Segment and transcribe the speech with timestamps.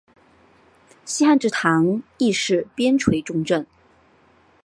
[1.05, 3.67] 西汉至唐宋亦是边睡重镇。